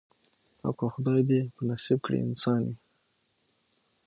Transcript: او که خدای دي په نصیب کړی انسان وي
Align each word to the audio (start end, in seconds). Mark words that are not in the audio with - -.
او 0.65 0.71
که 0.79 0.85
خدای 0.93 1.21
دي 1.29 1.41
په 1.55 1.61
نصیب 1.69 1.99
کړی 2.05 2.19
انسان 2.27 2.59
وي 2.65 2.75